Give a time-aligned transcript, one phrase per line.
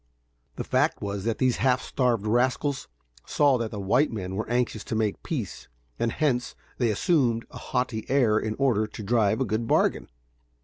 [0.55, 2.87] The fact was that these half starved rascals
[3.27, 5.67] saw that the white men were anxious to make peace,
[5.99, 10.07] and hence they assumed a haughty air in order to drive a good bargain.